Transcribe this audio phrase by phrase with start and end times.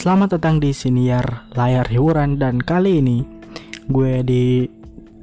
[0.00, 3.20] Selamat datang di Siniar Layar Hiburan dan kali ini
[3.84, 4.64] gue di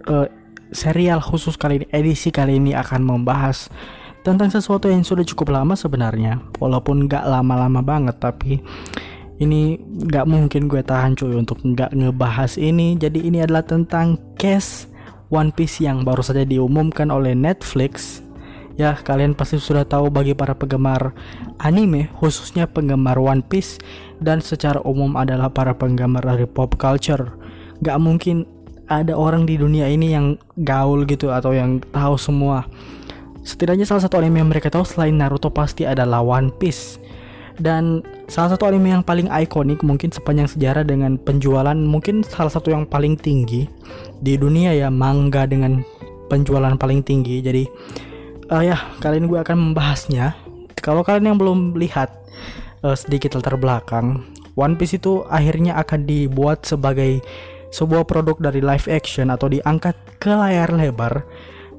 [0.06, 0.30] uh,
[0.70, 3.74] serial khusus kali ini edisi kali ini akan membahas
[4.22, 6.38] tentang sesuatu yang sudah cukup lama sebenarnya.
[6.62, 8.62] Walaupun gak lama-lama banget tapi
[9.42, 9.82] ini
[10.14, 13.02] gak mungkin gue tahan cuy untuk gak ngebahas ini.
[13.02, 14.86] Jadi ini adalah tentang case
[15.34, 18.22] One Piece yang baru saja diumumkan oleh Netflix
[18.78, 21.10] Ya, kalian pasti sudah tahu bagi para penggemar
[21.58, 23.82] anime, khususnya penggemar One Piece
[24.22, 27.34] dan secara umum adalah para penggemar dari pop culture.
[27.82, 28.46] Gak mungkin
[28.86, 32.70] ada orang di dunia ini yang gaul gitu atau yang tahu semua.
[33.42, 37.02] Setidaknya salah satu anime yang mereka tahu selain Naruto pasti adalah One Piece.
[37.58, 42.70] Dan salah satu anime yang paling ikonik mungkin sepanjang sejarah dengan penjualan mungkin salah satu
[42.70, 43.66] yang paling tinggi
[44.22, 45.82] di dunia ya manga dengan
[46.30, 47.42] penjualan paling tinggi.
[47.42, 47.64] Jadi
[48.52, 50.36] uh, ya kali ini gue akan membahasnya.
[50.80, 52.14] Kalau kalian yang belum lihat
[52.86, 54.24] uh, sedikit latar belakang
[54.58, 57.22] One Piece itu akhirnya akan dibuat sebagai
[57.70, 61.28] sebuah produk dari live action atau diangkat ke layar lebar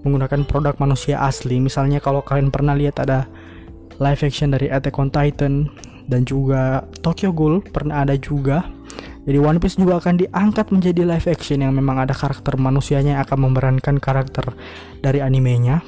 [0.07, 1.59] menggunakan produk manusia asli.
[1.59, 3.27] Misalnya kalau kalian pernah lihat ada
[3.99, 5.67] live action dari Attack on Titan
[6.07, 8.71] dan juga Tokyo Ghoul pernah ada juga.
[9.27, 13.23] Jadi One Piece juga akan diangkat menjadi live action yang memang ada karakter manusianya yang
[13.27, 14.55] akan memerankan karakter
[15.03, 15.83] dari animenya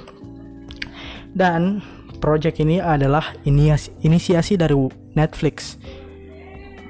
[1.34, 1.82] dan
[2.20, 4.76] project ini adalah inisiasi dari
[5.16, 5.80] Netflix.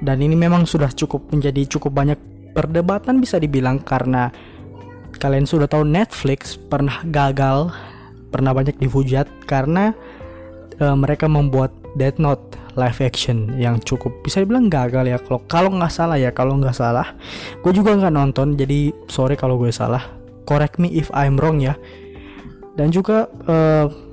[0.01, 2.19] Dan ini memang sudah cukup menjadi cukup banyak
[2.51, 4.33] perdebatan bisa dibilang karena
[5.21, 7.69] kalian sudah tahu Netflix pernah gagal,
[8.33, 9.93] pernah banyak dihujat karena
[10.81, 15.17] uh, mereka membuat Death Note live action yang cukup bisa dibilang gagal ya.
[15.21, 17.13] Kalau kalau nggak salah ya kalau nggak salah.
[17.61, 20.01] Gue juga nggak nonton jadi sorry kalau gue salah.
[20.49, 21.77] Correct me if I'm wrong ya.
[22.73, 24.10] Dan juga uh,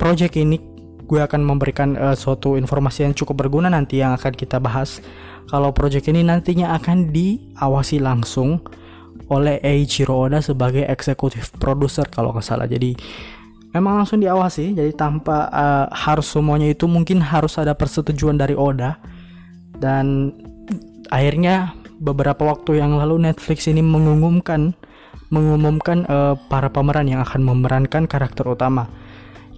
[0.00, 0.56] project ini
[1.04, 5.04] gue akan memberikan uh, suatu informasi yang cukup berguna nanti yang akan kita bahas.
[5.52, 8.64] Kalau project ini nantinya akan diawasi langsung
[9.28, 12.70] oleh Eiichiro Oda sebagai eksekutif produser kalau nggak salah.
[12.70, 12.96] Jadi
[13.74, 14.72] memang langsung diawasi.
[14.72, 19.02] Jadi tanpa uh, harus semuanya itu mungkin harus ada persetujuan dari Oda.
[19.74, 20.30] Dan
[21.10, 24.78] akhirnya beberapa waktu yang lalu Netflix ini mengumumkan
[25.30, 28.86] mengumumkan uh, para pemeran yang akan memerankan karakter utama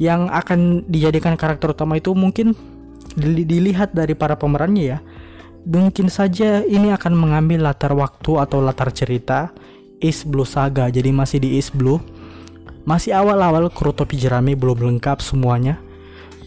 [0.00, 2.56] yang akan dijadikan karakter utama itu mungkin
[3.18, 4.98] dilihat dari para pemerannya ya.
[5.62, 9.54] Mungkin saja ini akan mengambil latar waktu atau latar cerita
[10.02, 10.90] East Blue Saga.
[10.90, 12.02] Jadi masih di East Blue.
[12.82, 15.78] Masih awal-awal kru topi jerami belum lengkap semuanya.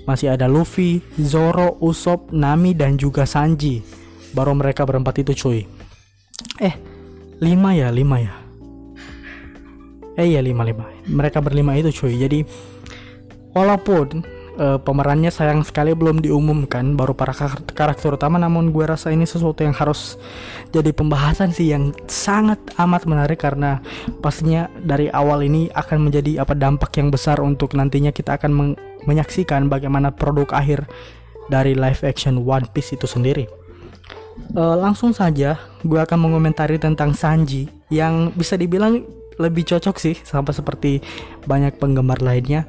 [0.03, 3.79] Masih ada Luffy, Zoro, Usopp, Nami dan juga Sanji.
[4.35, 5.63] Baru mereka berempat itu cuy.
[6.59, 6.75] Eh,
[7.39, 8.35] lima ya, lima ya.
[10.15, 10.91] Eh iya lima lima.
[11.07, 12.19] Mereka berlima itu cuy.
[12.19, 12.43] Jadi
[13.55, 14.27] walaupun
[14.59, 17.31] uh, pemerannya sayang sekali belum diumumkan baru para
[17.71, 20.19] karakter, utama namun gue rasa ini sesuatu yang harus
[20.75, 23.79] jadi pembahasan sih yang sangat amat menarik karena
[24.19, 28.75] pastinya dari awal ini akan menjadi apa dampak yang besar untuk nantinya kita akan
[29.07, 30.83] menyaksikan bagaimana produk akhir
[31.47, 33.47] dari live action One Piece itu sendiri.
[34.51, 35.55] Uh, langsung saja
[35.87, 39.07] gue akan mengomentari tentang Sanji yang bisa dibilang
[39.39, 40.99] lebih cocok sih sama seperti
[41.47, 42.67] banyak penggemar lainnya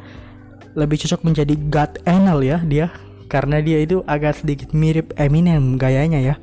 [0.77, 2.93] lebih cocok menjadi God Anal ya dia
[3.27, 6.35] karena dia itu agak sedikit mirip Eminem gayanya ya.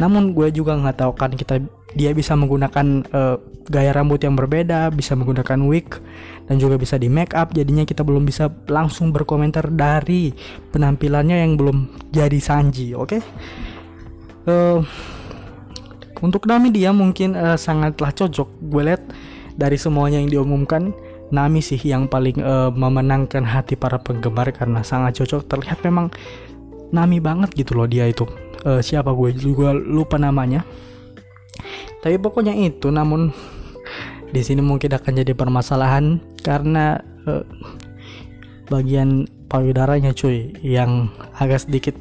[0.00, 1.60] Namun gue juga nggak tahu kan kita
[1.92, 3.36] dia bisa menggunakan uh,
[3.68, 5.92] gaya rambut yang berbeda, bisa menggunakan wig
[6.48, 7.52] dan juga bisa di make up.
[7.52, 10.32] Jadinya kita belum bisa langsung berkomentar dari
[10.72, 13.08] penampilannya yang belum jadi Sanji, oke?
[13.12, 13.20] Okay?
[14.42, 14.78] Uh, eh,
[16.24, 18.48] untuk Nami dia mungkin uh, sangatlah cocok.
[18.72, 19.04] Gue lihat
[19.52, 20.96] dari semuanya yang diumumkan
[21.32, 25.48] Nami sih yang paling uh, memenangkan hati para penggemar karena sangat cocok.
[25.48, 26.12] Terlihat memang
[26.92, 28.28] Nami banget gitu loh dia itu.
[28.62, 30.62] Uh, siapa gue juga lupa namanya.
[32.04, 33.32] Tapi pokoknya itu namun
[34.28, 37.44] di sini mungkin akan jadi permasalahan karena uh,
[38.68, 41.96] bagian payudaranya cuy yang agak sedikit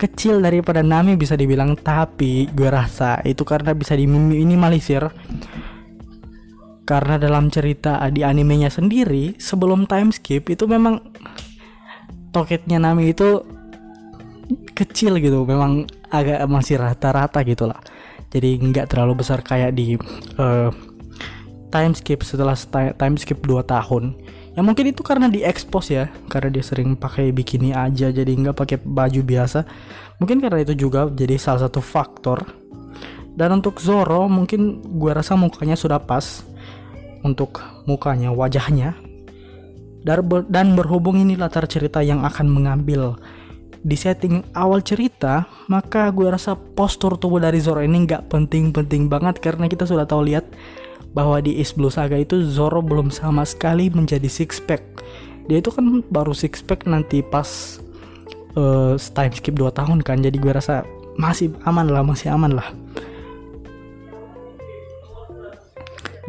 [0.00, 1.76] kecil daripada Nami bisa dibilang.
[1.76, 5.04] Tapi gue rasa itu karena bisa diminimalisir
[6.90, 10.98] karena dalam cerita di animenya sendiri sebelum time skip itu memang
[12.34, 13.46] toketnya Nami itu
[14.74, 17.78] kecil gitu memang agak masih rata-rata gitu lah
[18.30, 19.98] jadi nggak terlalu besar kayak di
[20.38, 20.70] uh,
[21.74, 22.54] time skip setelah
[22.94, 24.14] time skip 2 tahun.
[24.54, 28.56] Ya mungkin itu karena di expose ya karena dia sering pakai bikini aja jadi nggak
[28.58, 29.66] pakai baju biasa.
[30.22, 32.46] Mungkin karena itu juga jadi salah satu faktor.
[33.34, 36.42] Dan untuk Zoro mungkin gue rasa mukanya sudah pas
[37.24, 38.96] untuk mukanya, wajahnya.
[40.48, 43.20] Dan berhubung ini latar cerita yang akan mengambil
[43.80, 49.40] di setting awal cerita maka gue rasa postur tubuh dari Zoro ini nggak penting-penting banget
[49.40, 50.44] karena kita sudah tahu lihat
[51.16, 54.84] bahwa di East Blue Saga itu Zoro belum sama sekali menjadi six pack
[55.48, 57.80] dia itu kan baru six pack nanti pas
[58.54, 60.84] uh, time skip 2 tahun kan jadi gue rasa
[61.16, 62.68] masih aman lah masih aman lah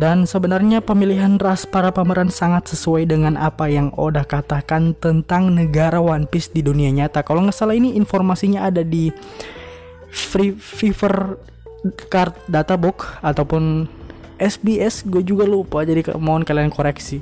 [0.02, 6.02] Dan sebenarnya pemilihan ras para pemeran sangat sesuai dengan apa yang Oda katakan tentang negara
[6.02, 7.22] One Piece di dunia nyata.
[7.22, 9.14] Kalau nggak salah ini informasinya ada di
[10.10, 11.38] Free Fever
[12.10, 13.86] Card Databook ataupun
[14.42, 15.06] SBS.
[15.06, 17.22] Gue juga lupa jadi mohon kalian koreksi.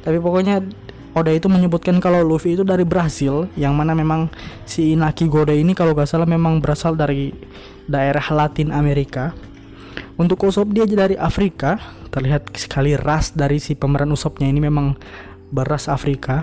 [0.00, 0.64] Tapi pokoknya
[1.12, 4.32] Oda itu menyebutkan kalau Luffy itu dari Brasil, yang mana memang
[4.64, 7.36] si Inaki Gode ini kalau nggak salah memang berasal dari
[7.84, 9.36] daerah Latin Amerika.
[10.18, 11.78] Untuk Usopp dia dari Afrika,
[12.10, 14.50] terlihat sekali ras dari si pemeran Usoppnya.
[14.50, 14.98] Ini memang
[15.54, 16.42] beras Afrika.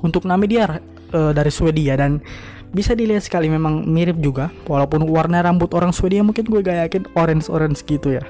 [0.00, 0.78] Untuk Nami dia
[1.10, 1.98] uh, dari Swedia.
[1.98, 2.22] Dan
[2.70, 4.54] bisa dilihat sekali memang mirip juga.
[4.70, 8.24] Walaupun warna rambut orang Swedia mungkin gue gak yakin orange orange gitu ya.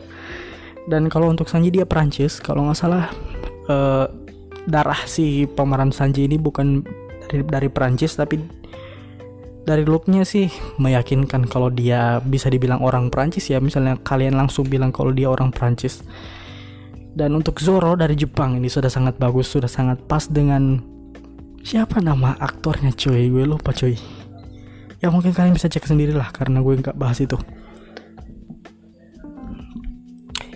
[0.89, 3.13] Dan kalau untuk Sanji dia Prancis kalau nggak salah
[3.69, 4.09] uh,
[4.65, 6.81] darah si pemeran Sanji ini bukan
[7.29, 8.41] dari dari Prancis tapi
[9.71, 10.51] dari looknya sih
[10.83, 13.63] meyakinkan kalau dia bisa dibilang orang Prancis ya.
[13.63, 16.03] Misalnya kalian langsung bilang kalau dia orang Prancis
[17.15, 20.79] dan untuk Zoro dari Jepang ini sudah sangat bagus sudah sangat pas dengan
[21.63, 23.31] siapa nama aktornya cuy?
[23.31, 23.95] Gue lupa cuy.
[25.01, 27.39] Ya mungkin kalian bisa cek sendiri lah karena gue nggak bahas itu.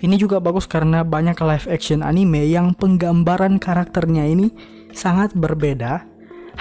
[0.05, 4.53] Ini juga bagus karena banyak live action anime yang penggambaran karakternya ini
[4.93, 6.05] sangat berbeda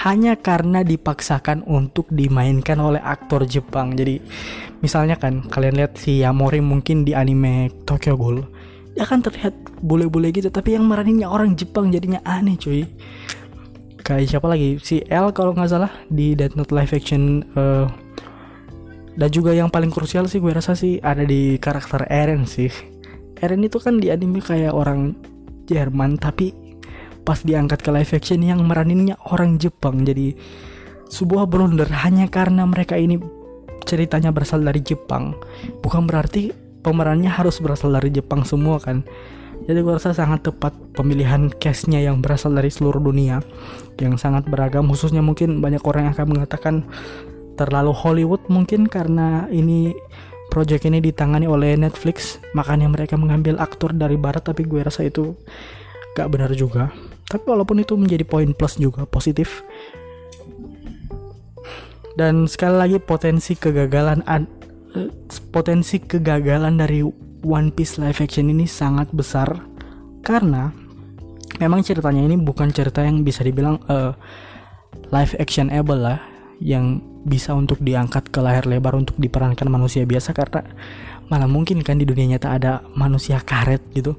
[0.03, 3.95] hanya karena dipaksakan untuk dimainkan oleh aktor Jepang.
[3.95, 4.19] Jadi
[4.83, 8.43] misalnya kan kalian lihat si Yamori mungkin di anime Tokyo Ghoul.
[8.95, 12.87] Dia kan terlihat bule-bule gitu tapi yang meraninnya orang Jepang jadinya aneh cuy.
[14.05, 14.77] Kayak siapa lagi?
[14.83, 17.89] Si L kalau nggak salah di Death Note live action uh,
[19.15, 22.69] dan juga yang paling krusial sih gue rasa sih ada di karakter Eren sih.
[23.41, 25.17] Eren itu kan di anime kayak orang
[25.65, 26.64] Jerman tapi
[27.25, 30.05] pas diangkat ke live action yang meraninnya orang Jepang.
[30.05, 30.37] Jadi
[31.09, 33.17] sebuah blunder hanya karena mereka ini
[33.89, 35.37] ceritanya berasal dari Jepang.
[35.81, 36.53] Bukan berarti
[36.85, 39.05] pemerannya harus berasal dari Jepang semua kan?
[39.65, 43.41] Jadi gue rasa sangat tepat pemilihan castnya yang berasal dari seluruh dunia
[43.97, 44.85] yang sangat beragam.
[44.93, 46.75] Khususnya mungkin banyak orang yang akan mengatakan
[47.57, 49.97] terlalu Hollywood mungkin karena ini
[50.53, 52.43] project ini ditangani oleh Netflix.
[52.53, 55.33] Makanya mereka mengambil aktor dari barat tapi gue rasa itu
[56.15, 56.95] gak benar juga
[57.25, 59.65] tapi walaupun itu menjadi poin plus juga positif.
[62.15, 64.23] Dan sekali lagi potensi kegagalan
[64.95, 65.11] eh,
[65.51, 67.03] potensi kegagalan dari
[67.45, 69.51] One Piece live action ini sangat besar.
[70.25, 70.71] Karena
[71.59, 74.17] memang ceritanya ini bukan cerita yang bisa dibilang uh,
[75.13, 76.23] live actionable lah
[76.63, 80.33] yang bisa untuk diangkat ke layar lebar untuk diperankan manusia biasa.
[80.33, 80.65] Karena
[81.29, 84.17] malah mungkin kan di dunia nyata ada manusia karet gitu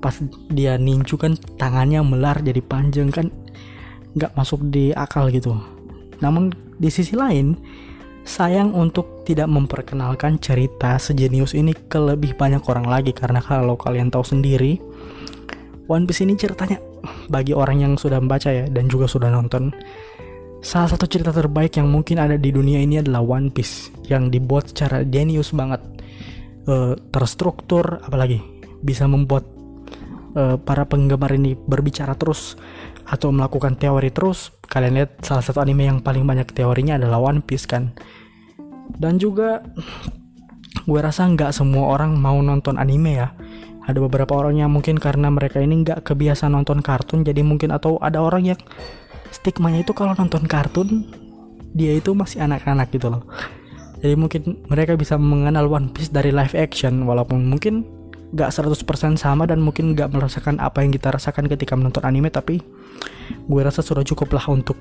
[0.00, 0.16] pas
[0.48, 3.28] dia ninju kan tangannya melar jadi panjang kan
[4.16, 5.54] nggak masuk di akal gitu.
[6.24, 6.50] Namun
[6.80, 7.54] di sisi lain
[8.24, 13.12] sayang untuk tidak memperkenalkan cerita sejenius ini ke lebih banyak orang lagi.
[13.12, 14.80] Karena kalau kalian tahu sendiri
[15.90, 16.78] One Piece ini ceritanya
[17.26, 19.72] bagi orang yang sudah membaca ya dan juga sudah nonton
[20.60, 24.70] salah satu cerita terbaik yang mungkin ada di dunia ini adalah One Piece yang dibuat
[24.70, 25.80] secara jenius banget.
[26.68, 28.38] Uh, terstruktur apalagi
[28.84, 29.48] bisa membuat
[30.34, 32.54] uh, para penggemar ini berbicara terus
[33.06, 37.42] atau melakukan teori terus kalian lihat salah satu anime yang paling banyak teorinya adalah One
[37.42, 37.94] Piece kan?
[38.90, 39.62] Dan juga
[40.86, 43.34] gue rasa nggak semua orang mau nonton anime ya.
[43.86, 47.98] Ada beberapa orang yang mungkin karena mereka ini nggak kebiasa nonton kartun jadi mungkin atau
[47.98, 48.60] ada orang yang
[49.34, 51.10] stigmanya itu kalau nonton kartun
[51.74, 53.26] dia itu masih anak-anak gitu loh.
[54.00, 57.99] Jadi mungkin mereka bisa mengenal One Piece dari live action walaupun mungkin
[58.30, 62.62] gak 100% sama dan mungkin gak merasakan apa yang kita rasakan ketika menonton anime tapi
[63.50, 64.78] gue rasa sudah cukup lah untuk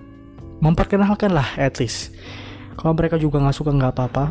[0.62, 2.14] memperkenalkan lah at least.
[2.78, 4.26] Kalau mereka juga gak suka gak apa-apa.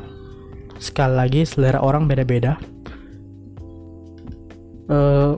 [0.79, 2.57] Sekali lagi selera orang beda-beda.
[4.89, 5.37] Uh,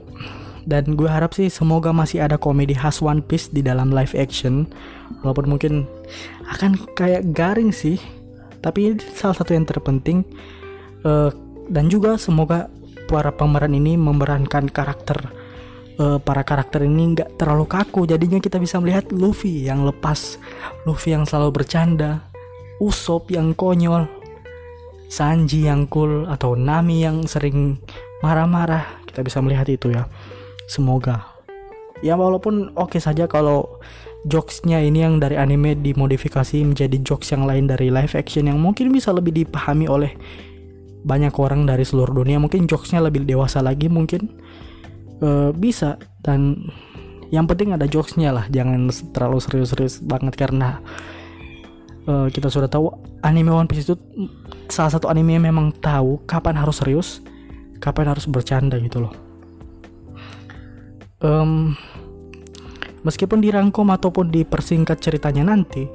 [0.63, 4.69] dan gue harap sih semoga masih ada komedi khas One Piece di dalam live action.
[5.25, 5.89] Walaupun mungkin
[6.47, 7.97] akan kayak garing sih
[8.61, 10.21] tapi ini salah satu yang terpenting.
[11.01, 11.33] Uh,
[11.71, 12.69] dan juga semoga
[13.11, 15.27] para pemeran ini memerankan karakter
[15.99, 18.07] uh, para karakter ini nggak terlalu kaku.
[18.07, 20.39] Jadinya kita bisa melihat Luffy yang lepas
[20.87, 22.23] Luffy yang selalu bercanda
[22.79, 24.07] Usopp yang konyol
[25.11, 27.83] Sanji yang cool atau Nami yang sering
[28.23, 29.03] marah-marah.
[29.03, 30.07] Kita bisa melihat itu ya.
[30.71, 31.27] Semoga.
[31.99, 33.67] Ya walaupun oke okay saja kalau
[34.23, 38.95] jokesnya ini yang dari anime dimodifikasi menjadi jokes yang lain dari live action yang mungkin
[38.95, 40.15] bisa lebih dipahami oleh
[41.01, 44.29] banyak orang dari seluruh dunia mungkin jokesnya lebih dewasa lagi mungkin
[45.21, 46.69] uh, bisa dan
[47.33, 50.83] yang penting ada jokesnya lah jangan terlalu serius-serius banget karena
[52.05, 52.93] uh, kita sudah tahu
[53.25, 53.95] anime One Piece itu
[54.69, 57.23] salah satu anime yang memang tahu kapan harus serius
[57.81, 59.13] kapan harus bercanda gitu loh
[61.25, 61.73] um,
[63.01, 65.89] Meskipun dirangkum ataupun dipersingkat ceritanya nanti,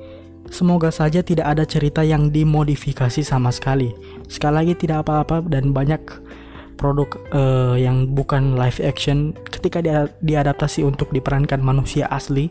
[0.50, 3.94] semoga saja tidak ada cerita yang dimodifikasi sama sekali.
[4.26, 6.02] Sekali lagi tidak apa-apa dan banyak
[6.76, 12.50] produk uh, yang bukan live action ketika dia diadaptasi untuk diperankan manusia asli.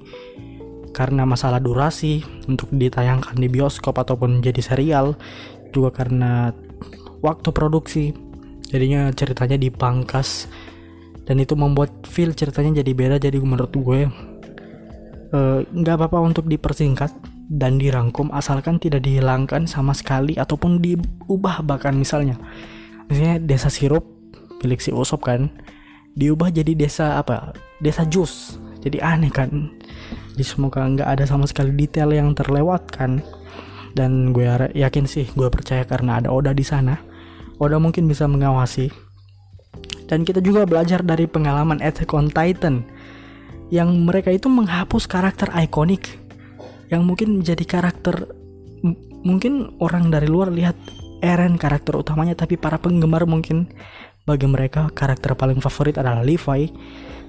[0.96, 5.20] Karena masalah durasi untuk ditayangkan di bioskop ataupun jadi serial
[5.76, 6.56] juga karena
[7.20, 8.16] waktu produksi.
[8.72, 10.48] Jadinya ceritanya dipangkas.
[11.26, 14.06] Dan itu membuat feel ceritanya jadi beda jadi menurut gue
[15.36, 17.12] Eh, nggak uh, apa-apa untuk dipersingkat
[17.46, 22.38] dan dirangkum asalkan tidak dihilangkan sama sekali ataupun diubah bahkan misalnya.
[23.06, 24.06] Misalnya desa sirup
[24.66, 25.54] milik si Usop kan
[26.18, 27.54] diubah jadi desa apa?
[27.78, 28.58] Desa jus.
[28.82, 29.70] Jadi aneh kan?
[30.34, 33.22] Jadi semoga nggak ada sama sekali detail yang terlewatkan.
[33.96, 34.44] Dan gue
[34.76, 36.98] yakin sih gue percaya karena ada Oda di sana.
[37.62, 38.92] Oda mungkin bisa mengawasi.
[40.06, 42.86] Dan kita juga belajar dari pengalaman Attack on Titan
[43.74, 46.25] yang mereka itu menghapus karakter ikonik
[46.90, 48.30] yang mungkin menjadi karakter
[49.26, 50.78] mungkin orang dari luar lihat
[51.24, 53.72] Eren karakter utamanya tapi para penggemar mungkin
[54.30, 56.70] bagi mereka karakter paling favorit adalah Levi.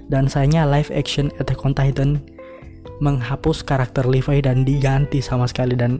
[0.07, 2.23] Dan sayangnya live action Attack on Titan
[3.03, 5.99] menghapus karakter Levi dan diganti sama sekali dan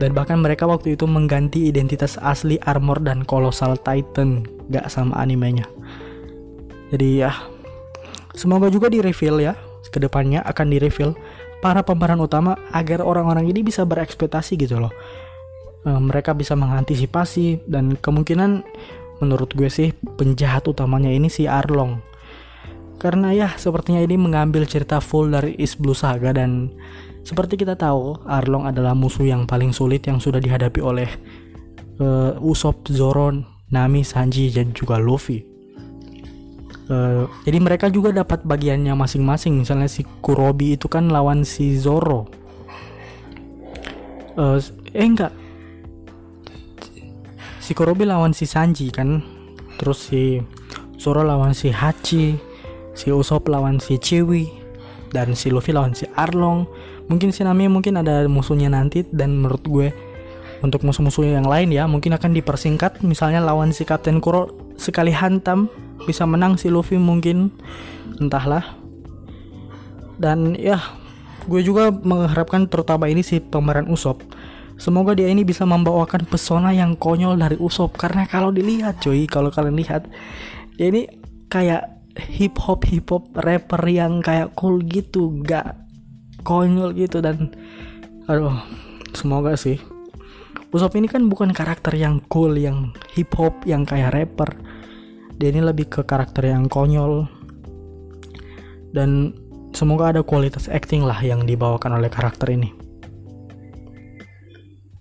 [0.00, 5.66] dan bahkan mereka waktu itu mengganti identitas asli armor dan colossal titan gak sama animenya.
[6.94, 7.34] Jadi ya
[8.34, 9.54] Semoga juga di reveal ya,
[9.90, 11.12] ke depannya akan di reveal
[11.60, 14.92] para pemeran utama agar orang-orang ini bisa berekspektasi gitu loh.
[15.84, 18.64] E, mereka bisa mengantisipasi dan kemungkinan
[19.20, 22.00] menurut gue sih penjahat utamanya ini si Arlong.
[23.00, 26.72] Karena ya sepertinya ini mengambil cerita full dari East Blue Saga dan
[27.24, 31.08] seperti kita tahu Arlong adalah musuh yang paling sulit yang sudah dihadapi oleh
[32.00, 33.32] uh, Usopp, Zoro,
[33.70, 35.49] Nami, Sanji dan juga Luffy.
[36.90, 39.62] Uh, jadi mereka juga dapat bagiannya masing-masing.
[39.62, 42.26] Misalnya si Kurobi itu kan lawan si Zoro.
[44.34, 44.58] Uh,
[44.90, 45.30] eh enggak.
[47.62, 49.22] Si Kurobi lawan si Sanji kan.
[49.78, 50.42] Terus si
[50.98, 52.34] Zoro lawan si Hachi.
[52.98, 54.50] Si Usopp lawan si Chewie.
[55.14, 56.66] Dan si Luffy lawan si Arlong.
[57.06, 59.88] Mungkin si Nami mungkin ada musuhnya nanti dan menurut gue
[60.60, 65.72] untuk musuh-musuh yang lain ya mungkin akan dipersingkat misalnya lawan si Kapten Kuro sekali hantam
[66.04, 67.52] bisa menang si Luffy mungkin.
[68.20, 68.76] Entahlah.
[70.20, 70.78] Dan ya
[71.48, 74.20] gue juga mengharapkan terutama ini si pemeran Usop
[74.80, 79.52] semoga dia ini bisa membawakan pesona yang konyol dari Usop karena kalau dilihat cuy kalau
[79.52, 80.08] kalian lihat
[80.80, 81.04] dia ini
[81.52, 85.76] kayak hip hop hip hop rapper yang kayak cool gitu gak
[86.42, 87.20] konyol gitu.
[87.20, 87.52] Dan
[88.24, 88.56] aduh
[89.12, 89.76] semoga sih.
[90.70, 94.54] Usop ini kan bukan karakter yang cool yang hip hop yang kayak rapper
[95.40, 97.24] dia ini lebih ke karakter yang konyol.
[98.92, 99.32] Dan
[99.72, 102.68] semoga ada kualitas acting lah yang dibawakan oleh karakter ini.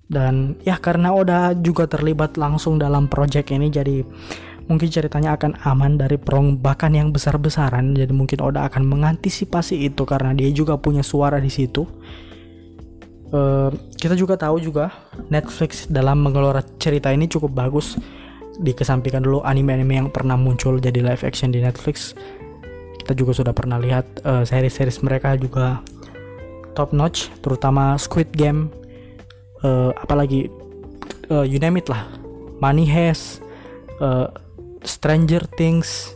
[0.10, 4.02] Dan ya karena Oda juga terlibat langsung dalam project ini jadi
[4.66, 7.94] mungkin ceritanya akan aman dari perombakan yang besar-besaran.
[7.94, 11.84] Jadi mungkin Oda akan mengantisipasi itu karena dia juga punya suara di situ.
[13.30, 13.70] Uh,
[14.02, 14.90] kita juga tahu juga
[15.30, 17.94] Netflix dalam mengelola cerita ini cukup bagus
[18.60, 22.12] dikesampingkan dulu anime-anime yang pernah muncul jadi live action di Netflix.
[23.00, 25.80] Kita juga sudah pernah lihat uh, series-series mereka juga
[26.76, 28.70] top notch terutama Squid Game
[29.64, 30.52] uh, apalagi
[31.32, 32.04] uh, you lah.
[32.60, 33.40] Money Heist
[34.04, 34.28] uh,
[34.84, 36.12] Stranger Things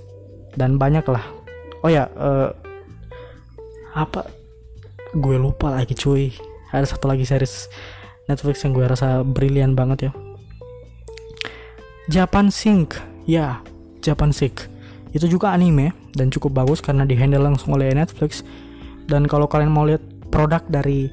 [0.59, 1.23] dan banyak lah.
[1.81, 2.51] Oh ya uh,
[3.95, 4.27] apa?
[5.15, 6.35] Gue lupa lagi cuy.
[6.75, 7.71] Ada satu lagi series
[8.27, 10.22] Netflix yang gue rasa brilian banget ya
[12.11, 12.99] Japan Sync.
[13.23, 13.63] Ya
[14.03, 14.67] Japan Sync.
[15.15, 18.43] Itu juga anime dan cukup bagus karena dihandle langsung oleh Netflix.
[19.07, 21.07] Dan kalau kalian mau lihat produk dari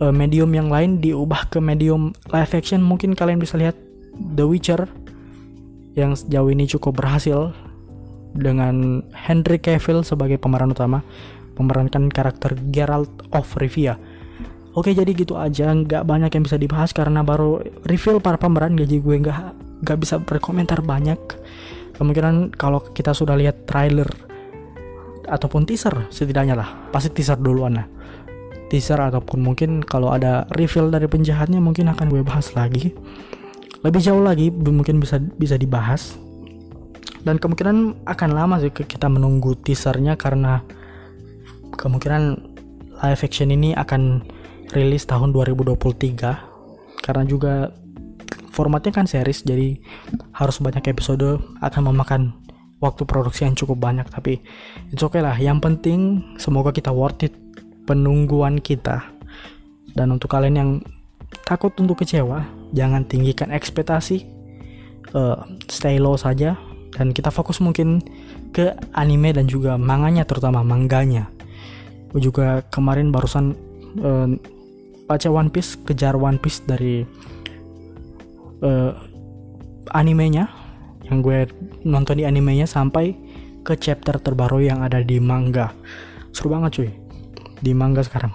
[0.00, 3.76] uh, medium yang lain diubah ke medium live action mungkin kalian bisa lihat
[4.16, 4.88] The Witcher
[5.92, 7.52] yang sejauh ini cukup berhasil
[8.32, 11.04] dengan Henry Cavill sebagai pemeran utama
[11.60, 14.00] memerankan karakter Geralt of Rivia.
[14.72, 15.68] Oke jadi gitu aja.
[15.68, 20.22] Nggak banyak yang bisa dibahas karena baru reveal para pemeran gaji gue nggak gak bisa
[20.22, 21.18] berkomentar banyak.
[21.98, 24.08] Kemungkinan kalau kita sudah lihat trailer
[25.28, 26.68] ataupun teaser setidaknya lah.
[26.90, 27.86] Pasti teaser duluan lah.
[28.70, 32.94] Teaser ataupun mungkin kalau ada reveal dari penjahatnya mungkin akan gue bahas lagi.
[33.82, 36.16] Lebih jauh lagi mungkin bisa bisa dibahas.
[37.22, 40.62] Dan kemungkinan akan lama sih kita menunggu teasernya karena
[41.78, 42.22] kemungkinan
[43.02, 44.22] live action ini akan
[44.74, 47.74] rilis tahun 2023 karena juga
[48.52, 49.80] formatnya kan series jadi
[50.36, 52.36] harus banyak episode akan memakan
[52.84, 54.44] waktu produksi yang cukup banyak tapi
[54.92, 55.34] it's okay lah.
[55.40, 56.00] Yang penting
[56.36, 57.34] semoga kita worth it
[57.88, 59.00] penungguan kita.
[59.92, 60.70] Dan untuk kalian yang
[61.48, 62.44] takut untuk kecewa
[62.76, 64.28] jangan tinggikan ekspektasi
[65.16, 65.40] uh,
[65.72, 66.60] stay low saja.
[66.92, 68.04] Dan kita fokus mungkin
[68.52, 71.32] ke anime dan juga manganya terutama mangganya
[72.12, 73.56] gue juga kemarin barusan
[74.04, 74.28] uh,
[75.08, 77.02] baca One Piece kejar One Piece dari
[78.62, 78.94] uh,
[79.92, 80.48] animenya
[81.06, 81.50] yang gue
[81.84, 83.14] nonton di animenya sampai
[83.62, 85.74] ke chapter terbaru yang ada di manga
[86.32, 86.90] seru banget cuy
[87.62, 88.34] di manga sekarang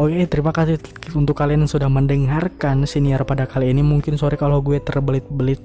[0.00, 0.80] Oke, terima kasih
[1.12, 3.84] untuk kalian yang sudah mendengarkan senior pada kali ini.
[3.84, 5.60] Mungkin sorry kalau gue terbelit-belit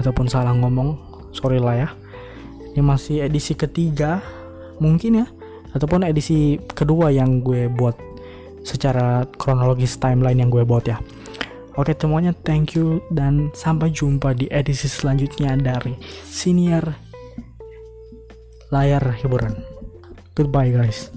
[0.00, 0.96] ataupun salah ngomong.
[1.36, 1.88] Sorry lah ya.
[2.72, 4.24] Ini masih edisi ketiga,
[4.80, 5.26] mungkin ya,
[5.76, 8.00] ataupun edisi kedua yang gue buat
[8.64, 10.96] secara kronologis timeline yang gue buat ya.
[11.80, 15.96] Oke semuanya thank you dan sampai jumpa di edisi selanjutnya dari
[16.28, 16.92] Senior
[18.68, 19.56] Layar Hiburan.
[20.36, 21.08] Goodbye guys.